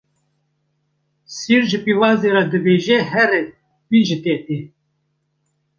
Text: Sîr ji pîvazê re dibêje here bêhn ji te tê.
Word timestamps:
Sîr 1.35 1.61
ji 1.69 1.79
pîvazê 1.85 2.29
re 2.35 2.43
dibêje 2.51 2.97
here 3.11 3.41
bêhn 3.89 4.03
ji 4.07 4.17
te 4.23 4.35
tê. 4.45 4.59